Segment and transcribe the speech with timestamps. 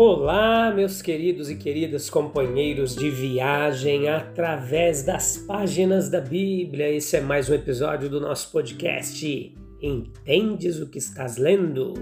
[0.00, 6.88] Olá, meus queridos e queridas companheiros de viagem através das páginas da Bíblia.
[6.88, 9.52] Esse é mais um episódio do nosso podcast.
[9.82, 11.94] Entendes o que estás lendo?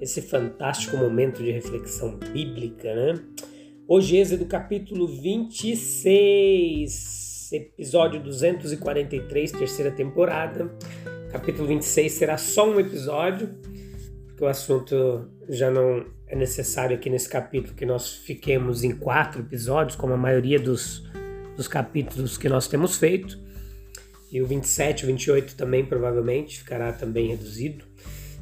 [0.00, 3.20] Esse fantástico momento de reflexão bíblica, né?
[3.86, 10.74] Hoje, Êxodo capítulo 26, episódio 243, terceira temporada.
[11.30, 13.50] Capítulo 26 será só um episódio,
[14.28, 19.40] porque o assunto já não é necessário aqui nesse capítulo que nós fiquemos em quatro
[19.40, 21.04] episódios, como a maioria dos,
[21.56, 23.38] dos capítulos que nós temos feito.
[24.30, 27.84] E o 27, o 28 também provavelmente ficará também reduzido.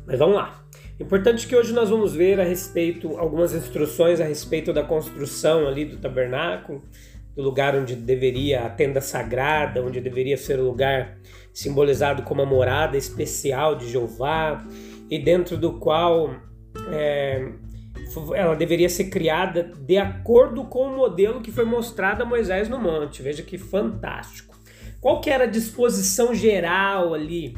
[0.04, 0.66] Mas vamos lá.
[0.98, 5.84] Importante que hoje nós vamos ver a respeito, algumas instruções a respeito da construção ali
[5.84, 6.82] do tabernáculo,
[7.36, 11.18] do lugar onde deveria a tenda sagrada, onde deveria ser o lugar
[11.52, 14.66] simbolizado como a morada especial de Jeová,
[15.08, 16.34] e dentro do qual
[16.90, 17.52] é,
[18.34, 22.78] ela deveria ser criada de acordo com o modelo que foi mostrado a Moisés no
[22.78, 23.22] monte.
[23.22, 24.56] Veja que fantástico.
[25.00, 27.54] Qual que era a disposição geral ali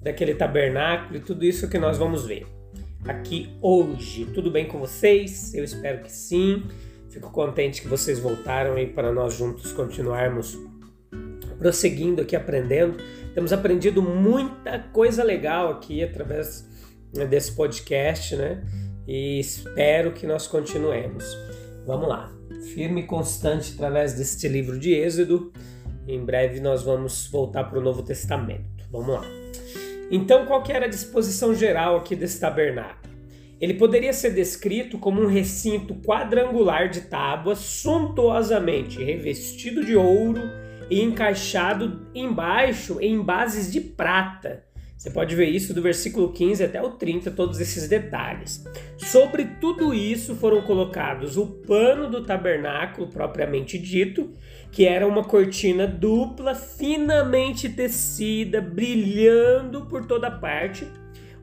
[0.00, 2.46] daquele tabernáculo e tudo isso que nós vamos ver
[3.04, 4.26] aqui hoje.
[4.26, 5.54] Tudo bem com vocês?
[5.54, 6.64] Eu espero que sim.
[7.08, 10.58] Fico contente que vocês voltaram aí para nós juntos continuarmos
[11.58, 12.98] prosseguindo aqui aprendendo.
[13.34, 16.68] Temos aprendido muita coisa legal aqui através
[17.14, 18.62] né, desse podcast, né?
[19.06, 21.24] E espero que nós continuemos.
[21.86, 22.32] Vamos lá,
[22.74, 25.52] firme e constante através deste livro de Êxodo.
[26.06, 28.84] Em breve nós vamos voltar para o Novo Testamento.
[28.90, 29.24] Vamos lá.
[30.10, 33.06] Então, qual que era a disposição geral aqui desse tabernáculo?
[33.60, 40.42] Ele poderia ser descrito como um recinto quadrangular de tábuas suntuosamente revestido de ouro
[40.90, 44.65] e encaixado embaixo em bases de prata,
[44.96, 48.64] você pode ver isso do versículo 15 até o 30, todos esses detalhes.
[48.96, 54.32] Sobre tudo isso foram colocados o pano do tabernáculo propriamente dito,
[54.72, 60.88] que era uma cortina dupla, finamente tecida, brilhando por toda parte,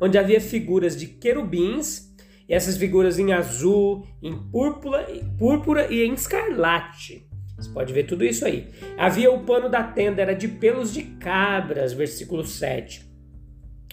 [0.01, 2.11] onde havia figuras de querubins,
[2.49, 7.29] e essas figuras em azul, em púrpura, púrpura e em escarlate.
[7.55, 8.67] Você pode ver tudo isso aí.
[8.97, 13.12] Havia o pano da tenda, era de pelos de cabras, versículo 7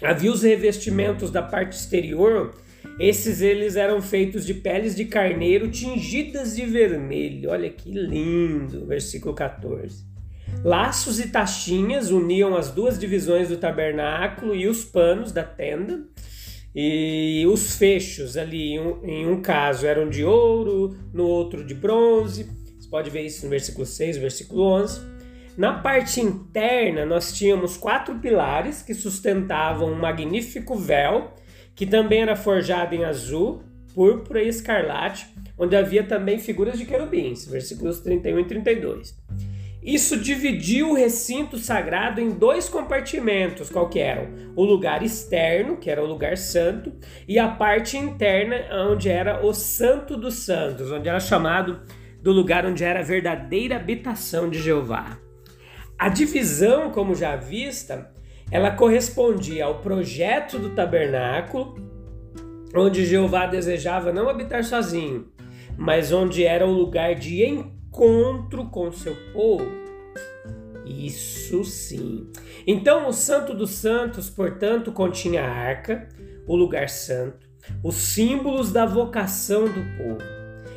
[0.03, 2.55] Havia os revestimentos da parte exterior,
[2.99, 7.51] esses eles eram feitos de peles de carneiro tingidas de vermelho.
[7.51, 10.05] Olha que lindo, versículo 14.
[10.65, 16.05] Laços e taxinhas uniam as duas divisões do tabernáculo e os panos da tenda.
[16.75, 22.47] E os fechos ali, em um caso, eram de ouro, no outro de bronze.
[22.79, 25.01] Você pode ver isso no versículo 6, versículo 11.
[25.57, 31.35] Na parte interna, nós tínhamos quatro pilares que sustentavam um magnífico véu,
[31.75, 33.63] que também era forjado em azul,
[33.95, 35.27] púrpura e escarlate,
[35.59, 39.17] onde havia também figuras de querubins, versículos 31 e 32.
[39.83, 44.29] Isso dividiu o recinto sagrado em dois compartimentos, qual que eram?
[44.55, 46.93] O lugar externo, que era o lugar santo,
[47.27, 48.57] e a parte interna,
[48.91, 51.81] onde era o santo dos santos, onde era chamado
[52.23, 55.19] do lugar onde era a verdadeira habitação de Jeová.
[56.01, 58.11] A divisão, como já vista,
[58.51, 61.75] ela correspondia ao projeto do tabernáculo,
[62.75, 65.31] onde Jeová desejava não habitar sozinho,
[65.77, 69.71] mas onde era o lugar de encontro com seu povo.
[70.87, 72.33] Isso sim.
[72.67, 76.09] Então, o Santo dos Santos, portanto, continha a arca,
[76.47, 77.47] o lugar santo,
[77.85, 80.25] os símbolos da vocação do povo.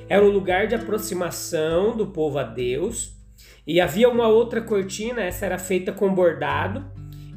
[0.09, 3.23] Era o lugar de aproximação do povo a Deus
[3.66, 6.86] e havia uma outra cortina, essa era feita com bordado,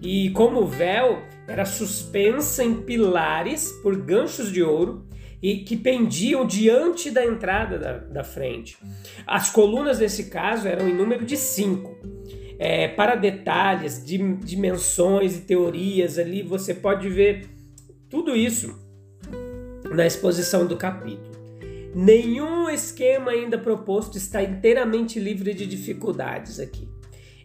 [0.03, 5.07] e como véu era suspensa em pilares por ganchos de ouro
[5.43, 8.77] e que pendiam diante da entrada da, da frente.
[9.27, 11.97] As colunas nesse caso eram em número de cinco.
[12.59, 17.51] É, para detalhes, de, dimensões e teorias ali, você pode ver
[18.09, 18.75] tudo isso
[19.93, 21.36] na exposição do capítulo.
[21.99, 26.87] Nenhum esquema ainda proposto está inteiramente livre de dificuldades aqui.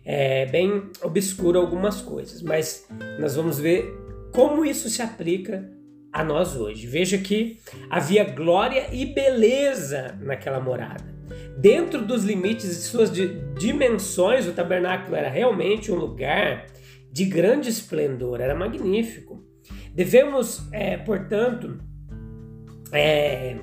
[0.03, 2.85] é bem obscuro algumas coisas, mas
[3.17, 3.97] nós vamos ver
[4.33, 5.71] como isso se aplica
[6.11, 6.85] a nós hoje.
[6.85, 11.15] Veja que havia glória e beleza naquela morada.
[11.57, 13.09] Dentro dos limites de suas
[13.57, 16.67] dimensões, o tabernáculo era realmente um lugar
[17.09, 19.45] de grande esplendor, era magnífico.
[19.95, 21.79] Devemos, é, portanto,
[22.91, 23.55] é,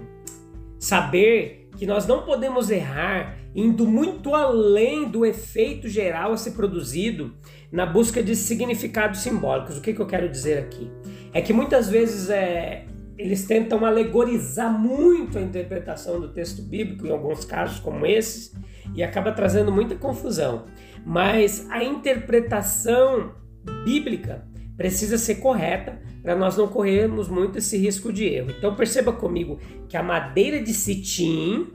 [0.79, 7.35] saber que nós não podemos errar indo muito além do efeito geral a ser produzido
[7.73, 9.79] na busca de significados simbólicos.
[9.79, 10.91] O que, que eu quero dizer aqui?
[11.33, 12.87] É que muitas vezes é,
[13.17, 18.55] eles tentam alegorizar muito a interpretação do texto bíblico, em alguns casos como esses,
[18.95, 20.67] e acaba trazendo muita confusão.
[21.05, 23.35] Mas a interpretação
[23.85, 24.48] bíblica
[24.79, 28.55] precisa ser correta para nós não corrermos muito esse risco de erro.
[28.57, 29.59] Então perceba comigo
[29.89, 31.67] que a madeira de cetim,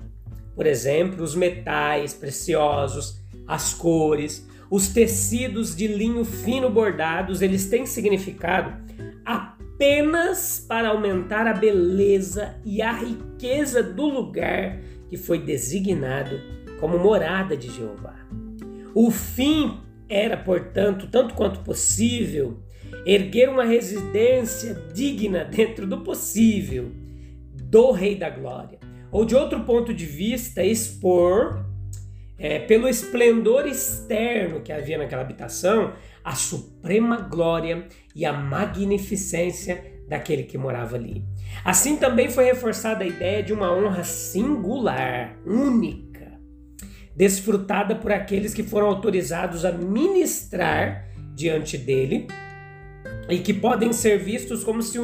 [0.56, 7.86] por exemplo, os metais preciosos, as cores, os tecidos de linho fino bordados, eles têm
[7.86, 8.82] significado
[9.26, 14.80] apenas para aumentar a beleza e a riqueza do lugar
[15.10, 16.40] que foi designado
[16.80, 18.16] como morada de Jeová.
[18.96, 19.78] O fim
[20.08, 22.60] era, portanto, tanto quanto possível,
[23.06, 26.92] erguer uma residência digna dentro do possível
[27.54, 28.80] do Rei da Glória.
[29.12, 31.66] Ou, de outro ponto de vista, expor,
[32.38, 35.94] é, pelo esplendor externo que havia naquela habitação,
[36.24, 41.24] a suprema glória e a magnificência daquele que morava ali.
[41.64, 46.40] Assim também foi reforçada a ideia de uma honra singular, única,
[47.16, 52.28] desfrutada por aqueles que foram autorizados a ministrar diante dele
[53.30, 55.00] e que podem ser vistos como se,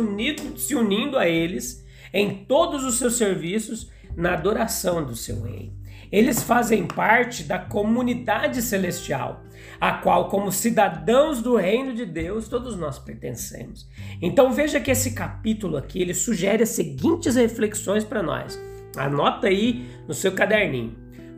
[0.57, 5.71] se unindo a eles em todos os seus serviços na adoração do seu rei.
[6.12, 9.44] Eles fazem parte da comunidade celestial,
[9.80, 13.88] a qual, como cidadãos do reino de Deus, todos nós pertencemos.
[14.19, 18.60] Então veja que esse capítulo aqui ele sugere as seguintes reflexões para nós.
[18.98, 20.98] Anota aí no seu caderninho.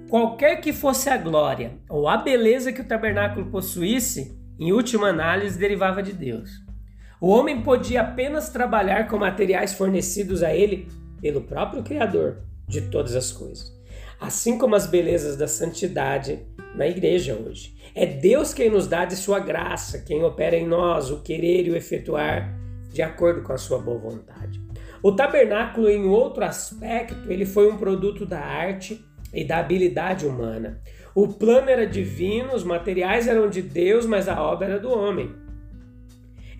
[0.10, 5.60] Qualquer que fosse a glória ou a beleza que o tabernáculo possuísse, em última análise
[5.60, 6.71] derivava de Deus.
[7.22, 10.90] O homem podia apenas trabalhar com materiais fornecidos a ele
[11.22, 13.80] pelo próprio Criador de todas as coisas
[14.22, 16.46] assim como as belezas da santidade
[16.76, 17.76] na igreja hoje.
[17.96, 21.72] É Deus quem nos dá de sua graça, quem opera em nós o querer e
[21.72, 22.56] o efetuar
[22.94, 24.62] de acordo com a sua boa vontade.
[25.02, 29.04] O tabernáculo, em outro aspecto, ele foi um produto da arte
[29.34, 30.80] e da habilidade humana.
[31.16, 35.34] O plano era divino, os materiais eram de Deus, mas a obra era do homem.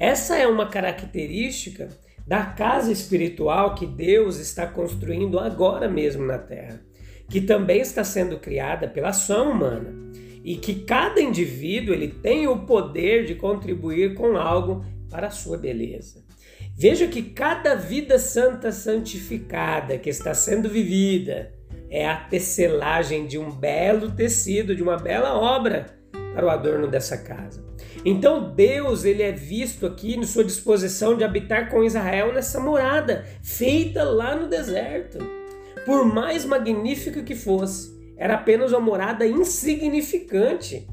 [0.02, 1.90] Essa é uma característica
[2.26, 6.82] da casa espiritual que Deus está construindo agora mesmo na terra
[7.32, 9.96] que também está sendo criada pela ação humana
[10.44, 15.58] e que cada indivíduo ele tem o poder de contribuir com algo para a sua
[15.58, 16.26] beleza.
[16.76, 21.54] Veja que cada vida santa santificada que está sendo vivida
[21.90, 25.86] é a tecelagem de um belo tecido, de uma bela obra
[26.34, 27.71] para o adorno dessa casa.
[28.04, 33.26] Então Deus ele é visto aqui em sua disposição de habitar com Israel nessa morada
[33.42, 35.20] feita lá no deserto
[35.86, 40.88] por mais magnífica que fosse, era apenas uma morada insignificante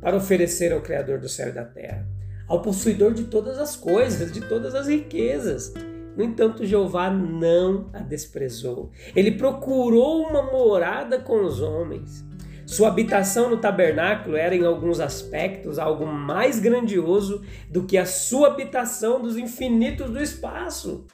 [0.00, 2.06] para oferecer ao Criador do céu e da terra,
[2.48, 5.72] ao possuidor de todas as coisas, de todas as riquezas.
[6.16, 8.90] No entanto, Jeová não a desprezou.
[9.14, 12.24] Ele procurou uma morada com os homens.
[12.72, 18.48] Sua habitação no tabernáculo era, em alguns aspectos, algo mais grandioso do que a sua
[18.48, 21.06] habitação dos infinitos do espaço.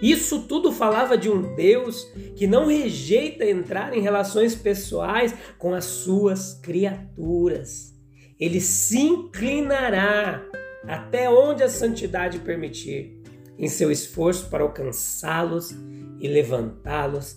[0.00, 2.02] Isso tudo falava de um Deus
[2.34, 7.94] que não rejeita entrar em relações pessoais com as suas criaturas.
[8.40, 10.42] Ele se inclinará
[10.86, 13.20] até onde a santidade permitir
[13.58, 15.72] em seu esforço para alcançá-los
[16.18, 17.36] e levantá-los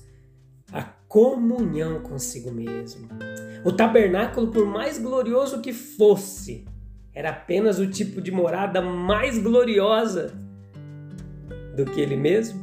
[1.12, 3.10] comunhão consigo mesmo.
[3.66, 6.64] O tabernáculo, por mais glorioso que fosse,
[7.14, 10.34] era apenas o tipo de morada mais gloriosa
[11.76, 12.62] do que ele mesmo?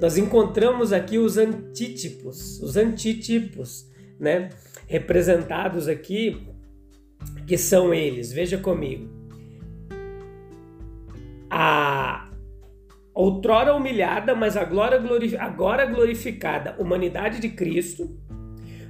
[0.00, 4.48] Nós encontramos aqui os antítipos, os antítipos, né?
[4.88, 6.48] Representados aqui,
[7.46, 8.32] que são eles.
[8.32, 9.08] Veja comigo.
[11.48, 12.28] A
[13.14, 15.00] outrora humilhada, mas agora,
[15.38, 18.18] agora glorificada humanidade de Cristo,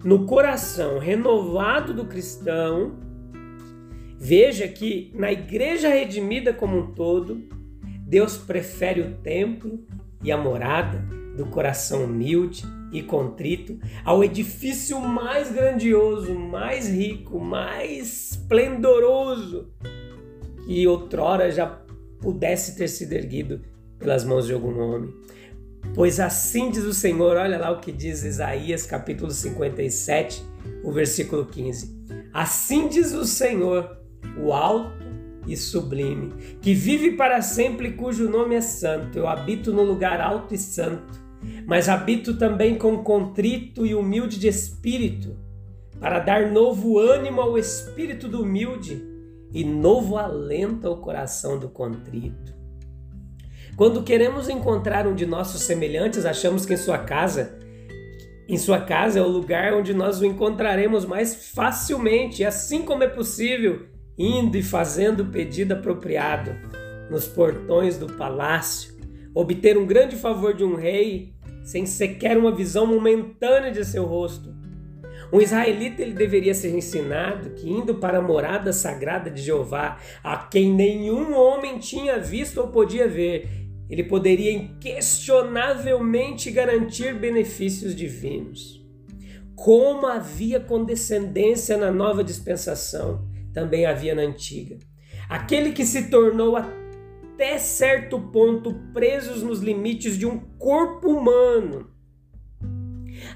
[0.02, 2.98] no coração renovado do cristão,
[4.18, 7.42] veja que na igreja redimida como um todo,
[8.06, 9.84] Deus prefere o templo
[10.22, 10.98] e a morada
[11.36, 19.68] do coração humilde e contrito, ao edifício mais grandioso, mais rico, mais esplendoroso
[20.64, 21.66] que outrora já
[22.20, 25.14] pudesse ter sido erguido pelas mãos de algum homem.
[25.94, 30.42] Pois assim diz o Senhor, olha lá o que diz Isaías capítulo 57,
[30.82, 31.94] o versículo 15.
[32.32, 33.96] Assim diz o Senhor,
[34.36, 35.04] o alto
[35.46, 39.18] e sublime, que vive para sempre e cujo nome é santo.
[39.18, 41.12] Eu habito no lugar alto e santo,
[41.66, 45.36] mas habito também com contrito e humilde de espírito,
[46.00, 49.00] para dar novo ânimo ao espírito do humilde
[49.52, 52.54] e novo alento ao coração do contrito.
[53.76, 57.58] Quando queremos encontrar um de nossos semelhantes, achamos que em sua casa,
[58.48, 63.08] em sua casa é o lugar onde nós o encontraremos mais facilmente, assim como é
[63.08, 66.52] possível indo e fazendo o pedido apropriado
[67.10, 68.94] nos portões do palácio,
[69.34, 74.54] obter um grande favor de um rei sem sequer uma visão momentânea de seu rosto.
[75.32, 80.36] Um israelita ele deveria ser ensinado que indo para a morada sagrada de Jeová, a
[80.36, 83.63] quem nenhum homem tinha visto ou podia ver,
[83.94, 88.84] ele poderia inquestionavelmente garantir benefícios divinos.
[89.54, 94.80] Como havia condescendência na nova dispensação, também havia na antiga.
[95.28, 101.88] Aquele que se tornou até certo ponto presos nos limites de um corpo humano.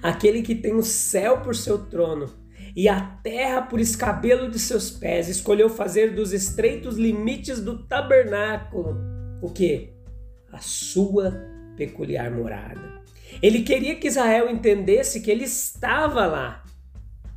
[0.03, 2.29] Aquele que tem o céu por seu trono
[2.75, 9.17] e a terra por escabelo de seus pés, escolheu fazer dos estreitos limites do tabernáculo
[9.41, 9.98] o que?
[10.53, 11.33] A sua
[11.77, 13.03] peculiar morada.
[13.43, 16.65] Ele queria que Israel entendesse que ele estava lá,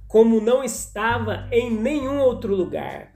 [0.07, 3.13] como não estava em nenhum outro lugar.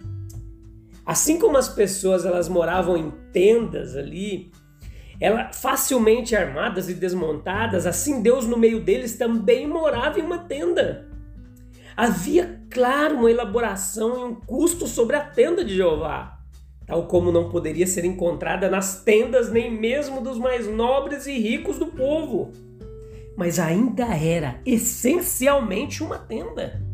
[1.05, 4.51] Assim como as pessoas elas moravam em tendas ali,
[5.19, 11.07] ela facilmente armadas e desmontadas, assim Deus no meio deles também morava em uma tenda.
[11.95, 16.34] Havia, claro, uma elaboração e um custo sobre a tenda de Jeová,
[16.85, 21.79] tal como não poderia ser encontrada nas tendas nem mesmo dos mais nobres e ricos
[21.79, 22.51] do povo.
[23.35, 26.85] Mas ainda era essencialmente uma tenda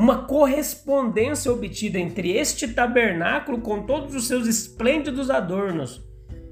[0.00, 6.02] uma correspondência obtida entre este tabernáculo com todos os seus esplêndidos adornos,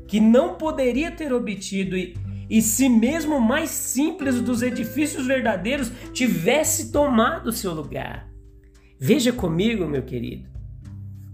[0.06, 2.14] que não poderia ter obtido e,
[2.50, 8.28] e se mesmo mais simples dos edifícios verdadeiros tivesse tomado seu lugar.
[9.00, 10.46] Veja comigo, meu querido.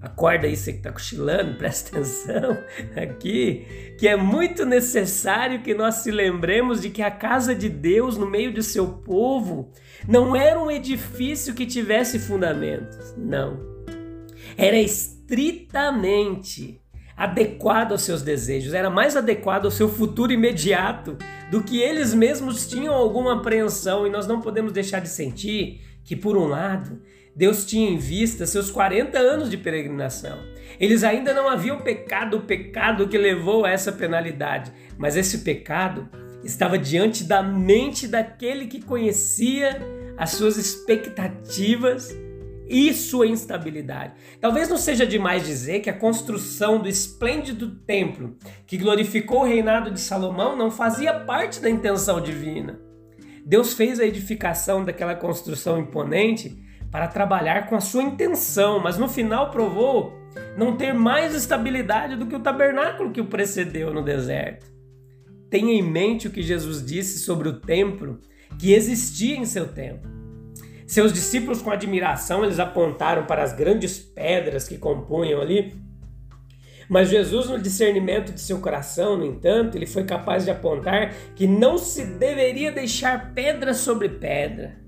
[0.04, 2.58] Acorda aí, você que está cochilando, presta atenção
[2.94, 8.18] aqui, que é muito necessário que nós se lembremos de que a casa de Deus
[8.18, 9.72] no meio de seu povo
[10.06, 13.58] não era um edifício que tivesse fundamentos, não.
[14.58, 16.82] Era estritamente
[17.16, 21.16] adequado aos seus desejos, era mais adequado ao seu futuro imediato
[21.50, 26.14] do que eles mesmos tinham alguma apreensão, e nós não podemos deixar de sentir que,
[26.14, 27.00] por um lado,
[27.36, 30.38] Deus tinha em vista seus 40 anos de peregrinação.
[30.78, 36.08] Eles ainda não haviam pecado o pecado que levou a essa penalidade, mas esse pecado
[36.44, 39.80] estava diante da mente daquele que conhecia
[40.16, 42.16] as suas expectativas
[42.68, 44.14] e sua instabilidade.
[44.40, 48.36] Talvez não seja demais dizer que a construção do esplêndido templo
[48.66, 52.80] que glorificou o reinado de Salomão não fazia parte da intenção divina.
[53.44, 56.63] Deus fez a edificação daquela construção imponente
[56.94, 60.16] para trabalhar com a sua intenção, mas no final provou
[60.56, 64.72] não ter mais estabilidade do que o tabernáculo que o precedeu no deserto.
[65.50, 68.20] Tenha em mente o que Jesus disse sobre o templo
[68.60, 70.06] que existia em seu tempo.
[70.86, 75.74] Seus discípulos, com admiração, eles apontaram para as grandes pedras que compunham ali.
[76.88, 81.48] Mas Jesus, no discernimento de seu coração, no entanto, ele foi capaz de apontar que
[81.48, 84.83] não se deveria deixar pedra sobre pedra.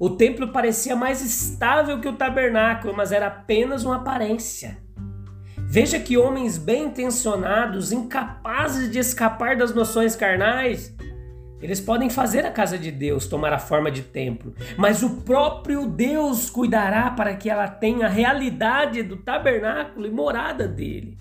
[0.00, 4.78] O templo parecia mais estável que o tabernáculo, mas era apenas uma aparência.
[5.58, 10.96] Veja que homens bem intencionados, incapazes de escapar das noções carnais,
[11.60, 15.86] eles podem fazer a casa de Deus tomar a forma de templo, mas o próprio
[15.86, 21.18] Deus cuidará para que ela tenha a realidade do tabernáculo e morada dele.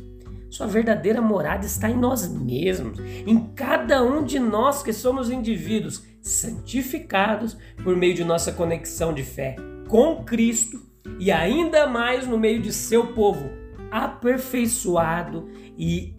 [0.49, 6.03] Sua verdadeira morada está em nós mesmos, em cada um de nós que somos indivíduos
[6.21, 9.55] santificados por meio de nossa conexão de fé
[9.87, 10.81] com Cristo
[11.19, 13.49] e ainda mais no meio de seu povo
[13.91, 16.15] aperfeiçoado e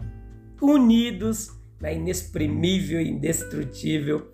[0.61, 4.29] unidos na inexprimível e indestrutível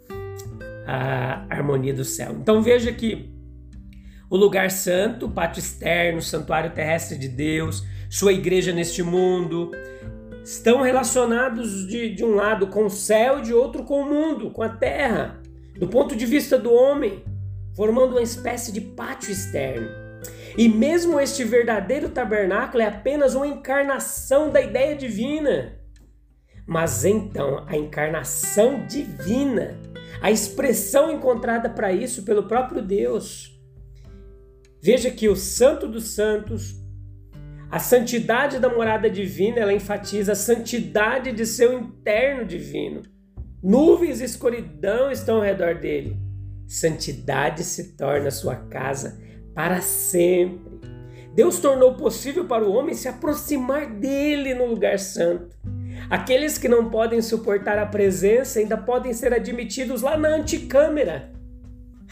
[0.85, 2.35] a harmonia do céu.
[2.39, 3.31] Então veja que
[4.29, 9.71] o lugar santo, o pátio externo, o santuário terrestre de Deus, sua igreja neste mundo,
[10.43, 14.51] estão relacionados de, de um lado com o céu e de outro com o mundo,
[14.51, 15.41] com a terra.
[15.77, 17.23] do ponto de vista do homem,
[17.75, 19.87] formando uma espécie de pátio externo.
[20.57, 25.77] E mesmo este verdadeiro tabernáculo é apenas uma encarnação da ideia divina.
[26.65, 29.79] Mas então, a encarnação divina,
[30.19, 33.55] a expressão encontrada para isso pelo próprio Deus.
[34.81, 36.75] Veja que o Santo dos Santos,
[37.69, 43.03] a santidade da morada divina, ela enfatiza a santidade de seu interno divino.
[43.61, 46.17] Nuvens e escuridão estão ao redor dele.
[46.65, 49.19] Santidade se torna sua casa
[49.53, 50.77] para sempre.
[51.35, 55.57] Deus tornou possível para o homem se aproximar dele no lugar santo.
[56.09, 61.33] Aqueles que não podem suportar a presença ainda podem ser admitidos lá na anticâmara.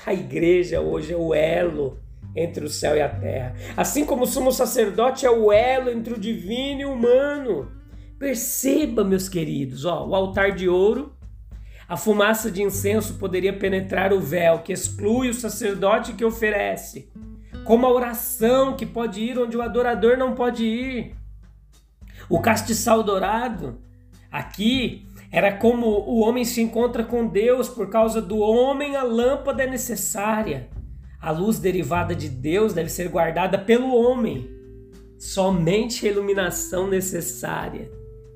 [0.05, 2.04] A igreja hoje é o elo
[2.36, 3.56] entre o céu e a terra.
[3.77, 7.72] Assim como o sumo sacerdote é o elo entre o divino e o humano.
[8.20, 11.13] Perceba, meus queridos, ó, o altar de ouro,
[11.88, 17.10] a fumaça de incenso poderia penetrar o véu que exclui o sacerdote que oferece,
[17.63, 21.15] como a oração que pode ir onde o adorador não pode ir.
[22.27, 23.80] O castiçal dourado,
[24.32, 29.63] aqui, era como o homem se encontra com Deus por causa do homem, a lâmpada
[29.63, 30.70] é necessária.
[31.25, 34.48] A luz derivada de Deus deve ser guardada pelo homem.
[35.17, 37.89] Somente a iluminação necessária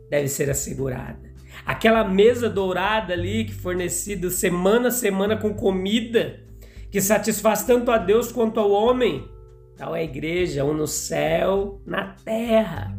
[0.10, 1.29] deve ser assegurada.
[1.63, 6.39] Aquela mesa dourada ali que fornecida semana a semana com comida,
[6.89, 9.29] que satisfaz tanto a Deus quanto ao homem,
[9.77, 12.98] tal é a igreja, um no céu, na terra.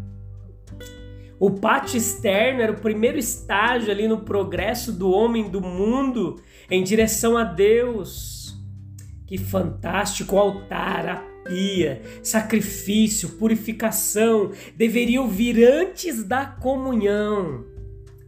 [1.36, 6.84] O pátio externo era o primeiro estágio ali no progresso do homem do mundo em
[6.84, 8.39] direção a Deus.
[9.30, 17.64] Que fantástico altar, a pia, sacrifício, purificação deveriam vir antes da comunhão.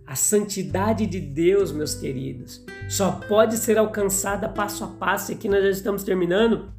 [0.07, 5.49] A santidade de Deus, meus queridos, só pode ser alcançada passo a passo, e aqui
[5.49, 6.73] nós já estamos terminando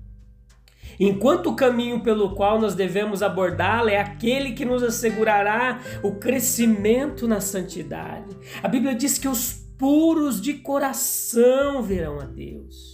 [0.97, 7.27] enquanto o caminho pelo qual nós devemos abordá-la é aquele que nos assegurará o crescimento
[7.27, 8.37] na santidade.
[8.61, 12.92] A Bíblia diz que os puros de coração verão a Deus.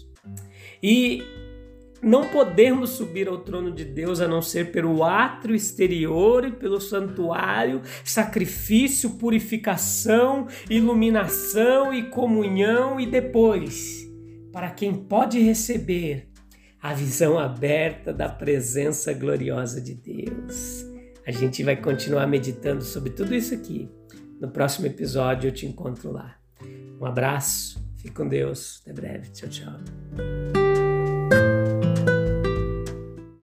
[0.81, 1.21] E
[2.01, 6.79] não podemos subir ao trono de Deus a não ser pelo átrio exterior e pelo
[6.79, 14.09] santuário, sacrifício, purificação, iluminação e comunhão, e depois,
[14.51, 16.29] para quem pode receber,
[16.81, 20.85] a visão aberta da presença gloriosa de Deus.
[21.27, 23.89] A gente vai continuar meditando sobre tudo isso aqui.
[24.39, 26.37] No próximo episódio eu te encontro lá.
[26.99, 30.58] Um abraço, fique com Deus, até breve, tchau, tchau.